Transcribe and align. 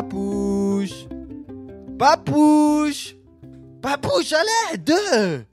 Papouche 0.00 1.04
Papouche 1.98 3.14
Papouche, 3.82 4.32
à 4.32 4.40
l'aide 4.72 5.46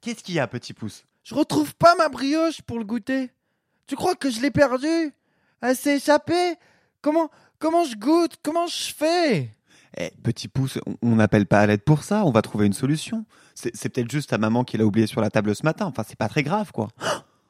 Qu'est-ce 0.00 0.24
qu'il 0.24 0.34
y 0.34 0.40
a, 0.40 0.48
petit 0.48 0.72
pouce? 0.74 1.04
Je 1.22 1.36
retrouve 1.36 1.76
pas 1.76 1.94
ma 1.94 2.08
brioche 2.08 2.60
pour 2.62 2.78
le 2.80 2.84
goûter. 2.84 3.30
Tu 3.86 3.94
crois 3.94 4.16
que 4.16 4.30
je 4.30 4.40
l'ai 4.40 4.50
perdue? 4.50 5.14
Elle 5.60 5.76
s'est 5.76 5.98
échappée? 5.98 6.56
Comment, 7.02 7.30
comment 7.60 7.84
je 7.84 7.94
goûte? 7.94 8.34
Comment 8.42 8.66
je 8.66 8.92
fais? 8.92 9.50
Eh, 9.96 10.10
petit 10.24 10.48
pouce, 10.48 10.80
on- 11.02 11.14
n'appelle 11.14 11.46
pas 11.46 11.60
à 11.60 11.66
l'aide 11.66 11.82
pour 11.84 12.02
ça, 12.02 12.24
on 12.24 12.32
va 12.32 12.42
trouver 12.42 12.66
une 12.66 12.72
solution. 12.72 13.24
C'est 13.54 13.76
c'est 13.76 13.90
peut-être 13.90 14.10
juste 14.10 14.30
ta 14.30 14.38
maman 14.38 14.64
qui 14.64 14.76
l'a 14.76 14.84
oublié 14.86 15.06
sur 15.06 15.20
la 15.20 15.30
table 15.30 15.54
ce 15.54 15.62
matin, 15.62 15.86
enfin 15.86 16.02
c'est 16.08 16.18
pas 16.18 16.28
très 16.28 16.42
grave 16.42 16.72
quoi. 16.72 16.88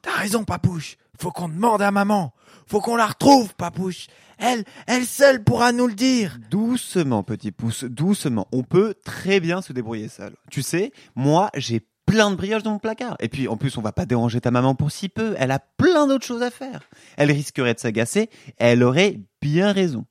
T'as 0.03 0.11
raison, 0.17 0.43
Papouche. 0.43 0.97
Faut 1.19 1.31
qu'on 1.31 1.47
demande 1.49 1.81
à 1.81 1.89
maman. 1.89 2.33
Faut 2.67 2.81
qu'on 2.81 2.95
la 2.95 3.07
retrouve, 3.07 3.55
Papouche. 3.55 4.07
Elle, 4.37 4.63
elle 4.87 5.05
seule 5.05 5.43
pourra 5.43 5.71
nous 5.71 5.87
le 5.87 5.93
dire. 5.93 6.37
Doucement, 6.49 7.23
petit 7.23 7.51
pouce, 7.51 7.83
doucement. 7.83 8.47
On 8.51 8.63
peut 8.63 8.95
très 9.03 9.39
bien 9.39 9.61
se 9.61 9.73
débrouiller 9.73 10.07
seul. 10.07 10.35
Tu 10.49 10.61
sais, 10.61 10.91
moi, 11.15 11.49
j'ai 11.55 11.81
plein 12.05 12.31
de 12.31 12.35
brioches 12.35 12.63
dans 12.63 12.71
mon 12.71 12.79
placard. 12.79 13.15
Et 13.19 13.29
puis, 13.29 13.47
en 13.47 13.57
plus, 13.57 13.77
on 13.77 13.81
va 13.81 13.91
pas 13.91 14.05
déranger 14.05 14.41
ta 14.41 14.51
maman 14.51 14.75
pour 14.75 14.91
si 14.91 15.09
peu. 15.09 15.35
Elle 15.37 15.51
a 15.51 15.59
plein 15.59 16.07
d'autres 16.07 16.25
choses 16.25 16.41
à 16.41 16.51
faire. 16.51 16.81
Elle 17.17 17.31
risquerait 17.31 17.73
de 17.73 17.79
s'agacer. 17.79 18.29
Elle 18.57 18.83
aurait 18.83 19.19
bien 19.41 19.71
raison. 19.71 20.05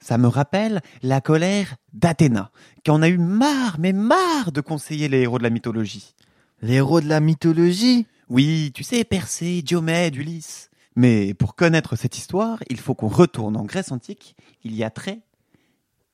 Ça 0.00 0.18
me 0.18 0.28
rappelle 0.28 0.82
la 1.02 1.22
colère 1.22 1.76
d'Athéna, 1.94 2.50
qui 2.82 2.90
en 2.90 3.00
a 3.00 3.08
eu 3.08 3.16
marre, 3.16 3.76
mais 3.78 3.94
marre 3.94 4.52
de 4.52 4.60
conseiller 4.60 5.08
les 5.08 5.20
héros 5.22 5.38
de 5.38 5.44
la 5.44 5.50
mythologie. 5.50 6.14
Les 6.60 6.74
héros 6.74 7.00
de 7.00 7.08
la 7.08 7.20
mythologie? 7.20 8.06
Oui, 8.28 8.70
tu 8.74 8.84
sais, 8.84 9.04
Persée, 9.04 9.62
Diomède, 9.62 10.16
Ulysse. 10.16 10.68
Mais 10.96 11.34
pour 11.34 11.56
connaître 11.56 11.96
cette 11.96 12.16
histoire, 12.18 12.58
il 12.70 12.78
faut 12.78 12.94
qu'on 12.94 13.08
retourne 13.08 13.56
en 13.56 13.64
Grèce 13.64 13.90
antique, 13.90 14.36
il 14.62 14.74
y 14.76 14.84
a 14.84 14.90
très, 14.90 15.20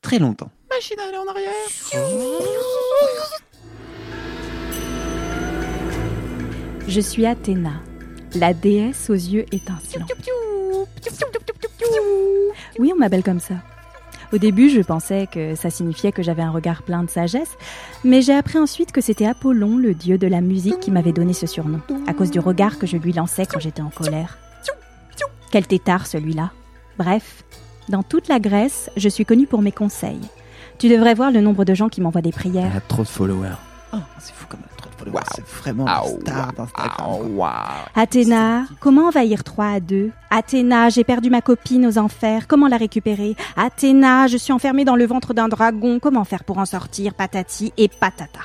très 0.00 0.18
longtemps. 0.18 0.50
Machine 0.70 0.98
à 0.98 1.08
aller 1.08 1.18
en 1.18 1.26
arrière. 1.28 1.52
Je 6.88 7.00
suis 7.00 7.26
Athéna, 7.26 7.82
la 8.34 8.54
déesse 8.54 9.10
aux 9.10 9.14
yeux 9.14 9.44
étincelants. 9.52 10.06
Oui, 12.78 12.90
on 12.94 12.98
m'appelle 12.98 13.22
comme 13.22 13.40
ça. 13.40 13.56
Au 14.32 14.38
début, 14.38 14.70
je 14.70 14.80
pensais 14.80 15.26
que 15.30 15.56
ça 15.56 15.70
signifiait 15.70 16.12
que 16.12 16.22
j'avais 16.22 16.42
un 16.42 16.52
regard 16.52 16.84
plein 16.84 17.02
de 17.02 17.10
sagesse, 17.10 17.50
mais 18.02 18.22
j'ai 18.22 18.32
appris 18.32 18.58
ensuite 18.58 18.92
que 18.92 19.00
c'était 19.00 19.26
Apollon, 19.26 19.76
le 19.76 19.92
dieu 19.92 20.16
de 20.16 20.26
la 20.26 20.40
musique, 20.40 20.80
qui 20.80 20.90
m'avait 20.90 21.12
donné 21.12 21.34
ce 21.34 21.46
surnom, 21.46 21.80
à 22.06 22.14
cause 22.14 22.30
du 22.30 22.38
regard 22.38 22.78
que 22.78 22.86
je 22.86 22.96
lui 22.96 23.12
lançais 23.12 23.44
quand 23.44 23.60
j'étais 23.60 23.82
en 23.82 23.90
colère. 23.90 24.38
Quel 25.50 25.66
tétard 25.66 26.06
celui-là. 26.06 26.50
Bref, 26.98 27.44
dans 27.88 28.02
toute 28.02 28.28
la 28.28 28.38
Grèce, 28.38 28.90
je 28.96 29.08
suis 29.08 29.24
connue 29.24 29.46
pour 29.46 29.62
mes 29.62 29.72
conseils. 29.72 30.20
Tu 30.78 30.88
devrais 30.88 31.14
voir 31.14 31.30
le 31.30 31.40
nombre 31.40 31.64
de 31.64 31.74
gens 31.74 31.88
qui 31.88 32.00
m'envoient 32.00 32.22
des 32.22 32.32
prières. 32.32 32.74
a 32.76 32.80
trop 32.80 33.02
de 33.02 33.08
followers. 33.08 33.56
Oh, 33.92 33.96
c'est 34.20 34.32
fou 34.32 34.46
comme 34.48 34.60
elle 34.62 34.72
a 34.72 34.76
trop 34.76 34.90
de 34.90 34.94
followers. 34.94 35.24
C'est 35.34 35.44
vraiment 35.46 35.86
une 35.88 36.20
star 36.20 36.52
d'Instagram. 36.52 37.34
quoi. 37.34 37.54
Athéna, 37.96 38.64
comment 38.78 39.08
envahir 39.08 39.42
3 39.42 39.64
à 39.66 39.80
2 39.80 40.10
Athéna, 40.30 40.88
j'ai 40.88 41.02
perdu 41.02 41.28
ma 41.30 41.40
copine 41.42 41.84
aux 41.86 41.98
enfers, 41.98 42.46
comment 42.46 42.68
la 42.68 42.76
récupérer? 42.76 43.34
Athéna, 43.56 44.28
je 44.28 44.36
suis 44.36 44.52
enfermée 44.52 44.84
dans 44.84 44.96
le 44.96 45.06
ventre 45.06 45.34
d'un 45.34 45.48
dragon, 45.48 45.98
comment 46.00 46.24
faire 46.24 46.44
pour 46.44 46.58
en 46.58 46.66
sortir? 46.66 47.14
Patati 47.14 47.72
et 47.76 47.88
patata. 47.88 48.40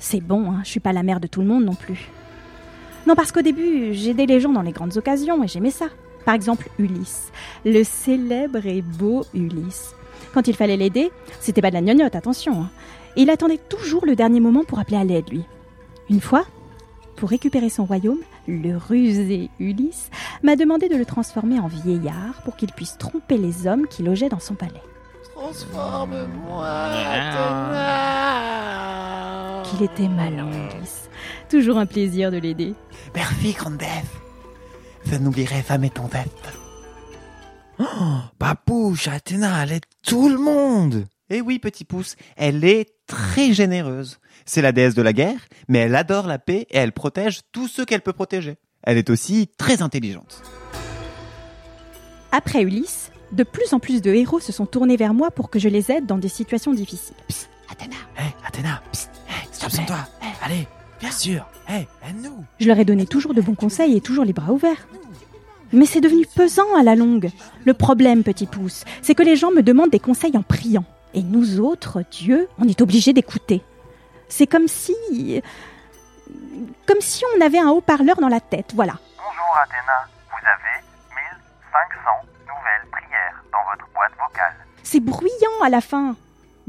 C'est 0.00 0.20
bon, 0.20 0.50
hein, 0.50 0.60
je 0.64 0.70
suis 0.70 0.80
pas 0.80 0.92
la 0.92 1.02
mère 1.04 1.20
de 1.20 1.28
tout 1.28 1.40
le 1.42 1.46
monde 1.46 1.64
non 1.64 1.74
plus. 1.74 2.08
Non, 3.06 3.14
parce 3.14 3.32
qu'au 3.32 3.42
début, 3.42 3.92
j'aidais 3.94 4.26
les 4.26 4.40
gens 4.40 4.52
dans 4.52 4.62
les 4.62 4.72
grandes 4.72 4.96
occasions 4.96 5.42
et 5.42 5.48
j'aimais 5.48 5.70
ça. 5.70 5.86
Par 6.24 6.34
exemple, 6.34 6.68
Ulysse, 6.78 7.30
le 7.64 7.82
célèbre 7.82 8.66
et 8.66 8.82
beau 8.82 9.24
Ulysse. 9.34 9.94
Quand 10.34 10.46
il 10.48 10.54
fallait 10.54 10.76
l'aider, 10.76 11.10
c'était 11.40 11.62
pas 11.62 11.70
de 11.70 11.74
la 11.74 11.80
gnognotte, 11.82 12.14
attention. 12.14 12.60
hein. 12.62 12.70
Et 13.16 13.22
il 13.22 13.30
attendait 13.30 13.58
toujours 13.58 14.06
le 14.06 14.14
dernier 14.14 14.38
moment 14.40 14.62
pour 14.64 14.78
appeler 14.78 14.98
à 14.98 15.04
l'aide, 15.04 15.28
lui. 15.30 15.44
Une 16.08 16.20
fois, 16.20 16.44
pour 17.16 17.30
récupérer 17.30 17.68
son 17.70 17.84
royaume, 17.84 18.20
le 18.46 18.76
rusé 18.76 19.50
Ulysse 19.58 20.10
m'a 20.42 20.56
demandé 20.56 20.88
de 20.88 20.96
le 20.96 21.04
transformer 21.04 21.58
en 21.58 21.66
vieillard 21.68 22.42
pour 22.44 22.56
qu'il 22.56 22.70
puisse 22.72 22.96
tromper 22.98 23.38
les 23.38 23.66
hommes 23.66 23.86
qui 23.88 24.02
logeaient 24.02 24.28
dans 24.28 24.38
son 24.40 24.54
palais. 24.54 24.82
Transforme-moi, 25.34 26.66
Athéna. 26.66 28.39
Qu'il 29.70 29.82
était 29.84 30.08
malin, 30.08 30.48
Ulysse. 30.50 31.08
Toujours 31.48 31.78
un 31.78 31.86
plaisir 31.86 32.30
de 32.30 32.38
l'aider. 32.38 32.74
Merci, 33.14 33.52
grande. 33.52 33.82
Je 35.04 35.16
n'oublierai 35.16 35.62
jamais 35.66 35.90
ton 35.90 36.08
dette. 36.08 36.52
Papouche, 38.38 39.08
Athéna, 39.08 39.62
elle 39.62 39.72
aide 39.72 39.86
tout 40.04 40.28
le 40.28 40.38
monde. 40.38 41.06
Eh 41.30 41.40
oui, 41.40 41.58
petit 41.58 41.84
pouce, 41.84 42.16
elle 42.36 42.64
est 42.64 42.90
très 43.06 43.52
généreuse. 43.52 44.18
C'est 44.44 44.62
la 44.62 44.72
déesse 44.72 44.94
de 44.94 45.02
la 45.02 45.12
guerre, 45.12 45.40
mais 45.68 45.78
elle 45.78 45.94
adore 45.94 46.26
la 46.26 46.38
paix 46.38 46.66
et 46.70 46.76
elle 46.76 46.92
protège 46.92 47.40
tous 47.52 47.68
ceux 47.68 47.84
qu'elle 47.84 48.00
peut 48.02 48.12
protéger. 48.12 48.56
Elle 48.82 48.98
est 48.98 49.10
aussi 49.10 49.48
très 49.56 49.82
intelligente. 49.82 50.42
Après 52.32 52.62
Ulysse, 52.62 53.12
de 53.32 53.44
plus 53.44 53.72
en 53.72 53.78
plus 53.78 54.02
de 54.02 54.12
héros 54.12 54.40
se 54.40 54.52
sont 54.52 54.66
tournés 54.66 54.96
vers 54.96 55.14
moi 55.14 55.30
pour 55.30 55.50
que 55.50 55.58
je 55.58 55.68
les 55.68 55.92
aide 55.92 56.06
dans 56.06 56.18
des 56.18 56.28
situations 56.28 56.74
difficiles. 56.74 57.14
Athéna, 57.70 57.96
Hé, 58.18 58.34
Athéna, 58.44 58.82
psst, 58.90 59.10
hey, 59.60 59.70
stop 59.70 59.70
sans 59.70 59.86
toi. 59.86 60.08
Allez, 60.42 60.66
bien 61.00 61.10
sûr. 61.10 61.46
Hé, 61.68 61.86
aide-nous. 62.08 62.44
Je 62.58 62.66
leur 62.66 62.78
ai 62.78 62.84
donné 62.84 63.06
toujours 63.06 63.34
de 63.34 63.40
bons 63.40 63.54
conseils 63.54 63.96
et 63.96 64.00
toujours 64.00 64.24
les 64.24 64.32
bras 64.32 64.52
ouverts. 64.52 64.86
Mais 65.72 65.86
c'est 65.86 66.00
devenu 66.00 66.26
pesant 66.26 66.74
à 66.76 66.82
la 66.82 66.96
longue. 66.96 67.30
Le 67.64 67.74
problème, 67.74 68.24
petit 68.24 68.46
pouce, 68.46 68.84
c'est 69.02 69.14
que 69.14 69.22
les 69.22 69.36
gens 69.36 69.52
me 69.52 69.62
demandent 69.62 69.90
des 69.90 70.00
conseils 70.00 70.36
en 70.36 70.42
priant. 70.42 70.84
Et 71.14 71.22
nous 71.22 71.60
autres, 71.60 72.02
Dieu, 72.10 72.48
on 72.58 72.66
est 72.66 72.80
obligés 72.80 73.12
d'écouter. 73.12 73.62
C'est 74.28 74.46
comme 74.46 74.68
si... 74.68 74.94
Comme 76.86 77.00
si 77.00 77.24
on 77.36 77.40
avait 77.40 77.58
un 77.58 77.70
haut-parleur 77.70 78.16
dans 78.16 78.28
la 78.28 78.40
tête, 78.40 78.72
voilà. 78.74 78.94
Bonjour 79.16 79.56
Athéna, 79.62 80.06
vous 80.28 80.46
avez 80.46 80.84
1500 81.72 82.10
nouvelles 82.46 82.90
prières 82.90 83.44
dans 83.52 83.70
votre 83.70 83.88
boîte 83.92 84.12
vocale. 84.20 84.54
C'est 84.82 85.00
bruyant 85.00 85.64
à 85.64 85.68
la 85.68 85.80
fin. 85.80 86.16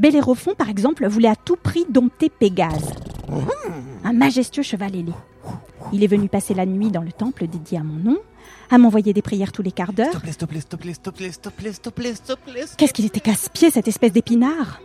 Bellérophon, 0.02 0.56
par 0.56 0.68
exemple, 0.68 1.08
voulait 1.08 1.28
à 1.28 1.36
tout 1.36 1.56
prix 1.56 1.86
dompter 1.88 2.32
Pégase, 2.32 2.90
un 4.04 4.14
majestueux 4.14 4.64
cheval 4.64 4.96
ailé. 4.96 5.14
Il 5.94 6.04
est 6.04 6.08
venu 6.08 6.28
passer 6.28 6.56
la 6.56 6.66
nuit 6.66 6.90
dans 6.90 7.04
le 7.04 7.12
temple 7.12 7.46
dédié 7.46 7.78
à 7.78 7.84
mon 7.84 8.00
nom, 8.12 8.18
à 8.72 8.80
m'envoyer 8.80 9.14
des 9.14 9.22
prières 9.22 9.52
tous 9.52 9.62
les 9.62 9.72
quarts 9.72 9.94
d'heure. 9.94 10.24
Qu'est-ce 12.78 12.94
qu'il 12.94 13.06
était 13.06 13.20
casse-pied, 13.20 13.70
cette 13.70 13.88
espèce 13.88 14.12
d'épinard? 14.12 14.82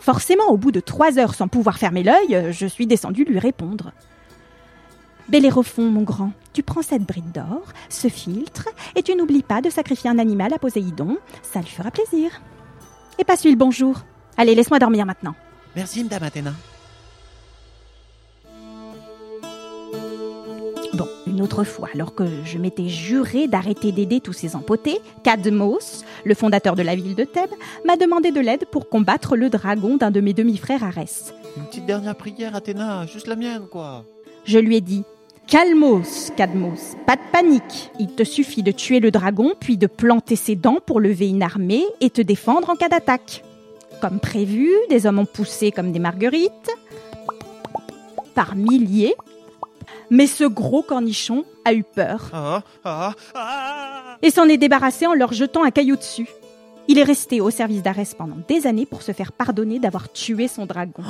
Forcément, 0.00 0.46
au 0.48 0.56
bout 0.56 0.72
de 0.72 0.80
trois 0.80 1.18
heures 1.18 1.34
sans 1.34 1.48
pouvoir 1.48 1.76
fermer 1.76 2.02
l'œil, 2.02 2.52
je 2.52 2.66
suis 2.66 2.86
descendue 2.86 3.24
lui 3.24 3.38
répondre. 3.38 3.92
Bellérophon, 5.28 5.90
mon 5.90 6.04
grand, 6.04 6.32
tu 6.54 6.62
prends 6.62 6.80
cette 6.80 7.02
bride 7.02 7.32
d'or, 7.32 7.64
ce 7.90 8.08
filtre, 8.08 8.70
et 8.94 9.02
tu 9.02 9.14
n'oublies 9.14 9.42
pas 9.42 9.60
de 9.60 9.68
sacrifier 9.68 10.08
un 10.08 10.18
animal 10.18 10.54
à 10.54 10.58
Poséidon, 10.58 11.18
ça 11.42 11.60
lui 11.60 11.68
fera 11.68 11.90
plaisir. 11.90 12.40
Et 13.18 13.24
passe-lui 13.24 13.50
le 13.50 13.56
bonjour. 13.56 14.00
Allez, 14.36 14.54
laisse-moi 14.54 14.78
dormir 14.78 15.06
maintenant. 15.06 15.34
Merci, 15.74 16.02
Madame 16.02 16.24
Athéna. 16.24 16.52
Bon, 20.94 21.08
une 21.26 21.42
autre 21.42 21.64
fois, 21.64 21.88
alors 21.94 22.14
que 22.14 22.24
je 22.44 22.56
m'étais 22.58 22.88
juré 22.88 23.48
d'arrêter 23.48 23.92
d'aider 23.92 24.20
tous 24.20 24.32
ces 24.32 24.56
empotés, 24.56 24.98
Cadmos, 25.24 26.04
le 26.24 26.34
fondateur 26.34 26.74
de 26.74 26.82
la 26.82 26.94
ville 26.94 27.14
de 27.14 27.24
Thèbes, 27.24 27.50
m'a 27.84 27.96
demandé 27.96 28.30
de 28.30 28.40
l'aide 28.40 28.66
pour 28.70 28.88
combattre 28.88 29.36
le 29.36 29.50
dragon 29.50 29.96
d'un 29.96 30.10
de 30.10 30.20
mes 30.20 30.32
demi-frères 30.32 30.84
Arès. 30.84 31.34
Une 31.56 31.66
petite 31.66 31.86
dernière 31.86 32.16
prière, 32.16 32.54
Athéna, 32.54 33.06
juste 33.06 33.26
la 33.26 33.36
mienne, 33.36 33.66
quoi. 33.70 34.04
Je 34.44 34.58
lui 34.58 34.76
ai 34.76 34.80
dit 34.80 35.04
Calmos, 35.46 36.32
Cadmos, 36.36 36.96
pas 37.06 37.14
de 37.14 37.20
panique. 37.30 37.90
Il 38.00 38.08
te 38.08 38.24
suffit 38.24 38.64
de 38.64 38.72
tuer 38.72 38.98
le 38.98 39.12
dragon, 39.12 39.54
puis 39.58 39.76
de 39.76 39.86
planter 39.86 40.34
ses 40.34 40.56
dents 40.56 40.78
pour 40.84 41.00
lever 41.00 41.28
une 41.28 41.42
armée 41.42 41.84
et 42.00 42.10
te 42.10 42.20
défendre 42.20 42.68
en 42.68 42.74
cas 42.74 42.88
d'attaque. 42.88 43.44
Comme 44.00 44.18
prévu, 44.18 44.68
des 44.90 45.06
hommes 45.06 45.20
ont 45.20 45.24
poussé 45.26 45.70
comme 45.70 45.92
des 45.92 46.00
marguerites, 46.00 46.70
par 48.34 48.56
milliers. 48.56 49.14
Mais 50.10 50.26
ce 50.26 50.44
gros 50.44 50.82
cornichon 50.82 51.44
a 51.64 51.74
eu 51.74 51.82
peur 51.84 52.28
Ah, 52.32 52.62
ah, 52.84 53.12
ah. 53.34 54.16
et 54.22 54.30
s'en 54.30 54.48
est 54.48 54.56
débarrassé 54.56 55.06
en 55.06 55.14
leur 55.14 55.32
jetant 55.32 55.64
un 55.64 55.70
caillou 55.70 55.96
dessus. 55.96 56.28
Il 56.88 56.98
est 56.98 57.02
resté 57.04 57.40
au 57.40 57.50
service 57.50 57.82
d'Arès 57.82 58.14
pendant 58.14 58.36
des 58.48 58.66
années 58.66 58.86
pour 58.86 59.02
se 59.02 59.10
faire 59.12 59.32
pardonner 59.32 59.78
d'avoir 59.80 60.12
tué 60.12 60.46
son 60.46 60.66
dragon. 60.66 61.02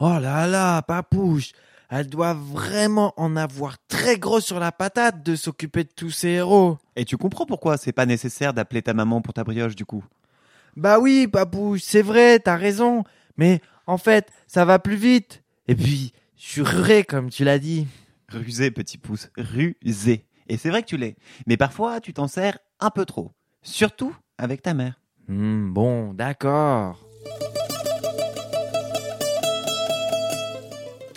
Oh 0.00 0.18
là 0.20 0.46
là, 0.46 0.82
Papouche. 0.82 1.52
Elle 1.94 2.08
doit 2.08 2.32
vraiment 2.32 3.12
en 3.18 3.36
avoir 3.36 3.76
très 3.86 4.18
gros 4.18 4.40
sur 4.40 4.58
la 4.58 4.72
patate 4.72 5.22
de 5.22 5.36
s'occuper 5.36 5.84
de 5.84 5.90
tous 5.94 6.10
ces 6.10 6.28
héros. 6.28 6.78
Et 6.96 7.04
tu 7.04 7.18
comprends 7.18 7.44
pourquoi 7.44 7.76
c'est 7.76 7.92
pas 7.92 8.06
nécessaire 8.06 8.54
d'appeler 8.54 8.80
ta 8.80 8.94
maman 8.94 9.20
pour 9.20 9.34
ta 9.34 9.44
brioche, 9.44 9.76
du 9.76 9.84
coup? 9.84 10.02
Bah 10.74 10.98
oui, 10.98 11.28
Papouche, 11.30 11.82
c'est 11.82 12.00
vrai, 12.00 12.38
t'as 12.38 12.56
raison. 12.56 13.04
Mais 13.36 13.60
en 13.86 13.98
fait, 13.98 14.32
ça 14.46 14.64
va 14.64 14.78
plus 14.78 14.96
vite. 14.96 15.42
Et 15.68 15.74
puis, 15.74 16.14
je 16.38 16.46
suis 16.46 16.62
ruré, 16.62 17.04
comme 17.04 17.28
tu 17.28 17.44
l'as 17.44 17.58
dit. 17.58 17.86
Rusé, 18.30 18.70
petit 18.70 18.96
pouce, 18.96 19.28
rusé. 19.36 20.24
Et 20.48 20.56
c'est 20.56 20.70
vrai 20.70 20.80
que 20.80 20.88
tu 20.88 20.96
l'es. 20.96 21.16
Mais 21.46 21.58
parfois, 21.58 22.00
tu 22.00 22.14
t'en 22.14 22.26
sers 22.26 22.56
un 22.80 22.88
peu 22.88 23.04
trop. 23.04 23.32
Surtout 23.60 24.16
avec 24.38 24.62
ta 24.62 24.72
mère. 24.72 24.98
Hmm, 25.28 25.70
bon, 25.70 26.14
d'accord. 26.14 27.06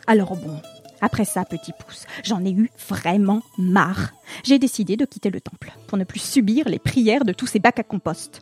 Alors 0.08 0.36
bon, 0.36 0.60
après 1.02 1.26
ça, 1.26 1.46
petit 1.46 1.72
pouce, 1.72 2.06
j'en 2.24 2.44
ai 2.46 2.52
eu 2.52 2.70
vraiment 2.88 3.42
marre. 3.58 4.12
J'ai 4.44 4.60
décidé 4.60 4.98
de 4.98 5.06
quitter 5.06 5.30
le 5.30 5.42
temple 5.42 5.72
pour 5.88 5.98
ne 5.98 6.04
plus 6.04 6.20
subir 6.20 6.70
les 6.70 6.80
prières 6.80 7.26
de 7.26 7.34
tous 7.34 7.48
ces 7.48 7.60
bacs 7.60 7.80
à 7.80 7.84
compost. 7.84 8.42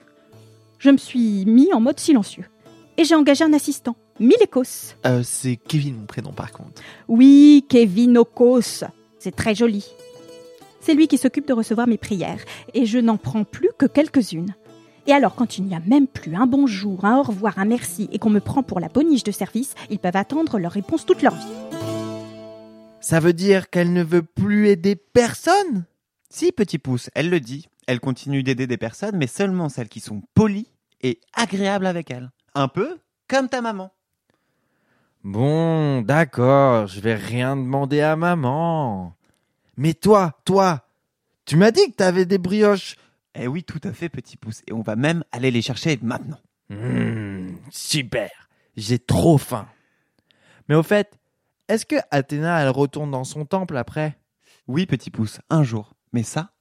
Je 0.79 0.89
me 0.89 0.97
suis 0.97 1.45
mis 1.45 1.73
en 1.73 1.79
mode 1.79 1.99
silencieux 1.99 2.45
et 2.97 3.05
j'ai 3.05 3.15
engagé 3.15 3.43
un 3.43 3.53
assistant, 3.53 3.95
Milekos. 4.19 4.95
Euh, 5.05 5.23
c'est 5.23 5.55
Kevin 5.55 5.95
mon 5.95 6.05
prénom 6.05 6.31
par 6.31 6.51
contre. 6.51 6.81
Oui, 7.07 7.65
Kevin 7.69 8.17
Okos. 8.17 8.83
C'est 9.19 9.35
très 9.35 9.55
joli. 9.55 9.85
C'est 10.81 10.93
lui 10.93 11.07
qui 11.07 11.17
s'occupe 11.17 11.47
de 11.47 11.53
recevoir 11.53 11.87
mes 11.87 11.97
prières 11.97 12.43
et 12.73 12.85
je 12.85 12.99
n'en 12.99 13.17
prends 13.17 13.45
plus 13.45 13.69
que 13.77 13.85
quelques-unes. 13.85 14.53
Et 15.05 15.11
alors, 15.11 15.35
quand 15.35 15.57
il 15.57 15.65
n'y 15.65 15.75
a 15.75 15.81
même 15.81 16.07
plus 16.07 16.35
un 16.35 16.45
bonjour, 16.45 17.03
un 17.03 17.17
au 17.17 17.23
revoir, 17.23 17.59
un 17.59 17.65
merci 17.65 18.07
et 18.13 18.19
qu'on 18.19 18.29
me 18.29 18.39
prend 18.39 18.63
pour 18.63 18.79
la 18.79 18.87
boniche 18.87 19.23
de 19.23 19.31
service, 19.31 19.75
ils 19.89 19.99
peuvent 19.99 20.15
attendre 20.15 20.59
leur 20.59 20.71
réponse 20.71 21.05
toute 21.05 21.21
leur 21.21 21.35
vie. 21.35 21.81
Ça 23.01 23.19
veut 23.19 23.33
dire 23.33 23.69
qu'elle 23.69 23.91
ne 23.91 24.03
veut 24.03 24.23
plus 24.23 24.69
aider 24.69 24.95
personne? 24.95 25.85
Si, 26.29 26.53
petit 26.53 26.79
pouce, 26.79 27.09
elle 27.15 27.29
le 27.29 27.41
dit. 27.41 27.67
Elle 27.85 27.99
continue 27.99 28.43
d'aider 28.43 28.65
des 28.65 28.77
personnes, 28.77 29.17
mais 29.17 29.27
seulement 29.27 29.67
celles 29.67 29.89
qui 29.89 29.99
sont 29.99 30.21
polies 30.33 30.69
et 31.01 31.19
agréables 31.33 31.85
avec 31.85 32.09
elle. 32.09 32.31
Un 32.55 32.69
peu 32.69 32.97
comme 33.27 33.49
ta 33.49 33.61
maman. 33.61 33.91
Bon, 35.25 36.01
d'accord, 36.01 36.87
je 36.87 37.01
vais 37.01 37.15
rien 37.15 37.57
demander 37.57 37.99
à 37.99 38.15
maman. 38.15 39.13
Mais 39.75 39.93
toi, 39.93 40.39
toi, 40.45 40.87
tu 41.45 41.57
m'as 41.57 41.71
dit 41.71 41.91
que 41.91 41.95
t'avais 41.95 42.25
des 42.25 42.37
brioches. 42.37 42.95
Eh 43.35 43.47
oui, 43.47 43.63
tout 43.63 43.81
à 43.83 43.91
fait, 43.93 44.09
petit 44.09 44.37
pouce. 44.37 44.61
Et 44.67 44.73
on 44.73 44.81
va 44.81 44.95
même 44.95 45.23
aller 45.31 45.51
les 45.51 45.61
chercher 45.61 45.97
maintenant. 46.01 46.39
Hmm, 46.69 47.55
super, 47.69 48.29
j'ai 48.77 48.99
trop 48.99 49.37
faim. 49.37 49.67
Mais 50.69 50.75
au 50.75 50.83
fait, 50.83 51.19
est-ce 51.67 51.85
que 51.85 51.95
Athéna, 52.11 52.61
elle 52.61 52.69
retourne 52.69 53.11
dans 53.11 53.23
son 53.23 53.45
temple 53.45 53.77
après? 53.77 54.17
Oui, 54.67 54.85
petit 54.85 55.11
pouce, 55.11 55.39
un 55.49 55.63
jour. 55.63 55.93
Mais 56.13 56.23
ça, 56.23 56.51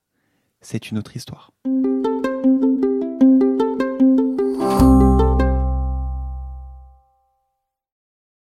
c'est 0.61 0.91
une 0.91 0.99
autre 0.99 1.17
histoire. 1.17 1.53